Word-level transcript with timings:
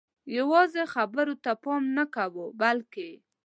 یوازې 0.37 0.83
خبرو 0.93 1.33
ته 1.43 1.51
پام 1.63 1.83
نه 1.97 2.05
کوو 2.15 2.45
بلکې 2.61 3.09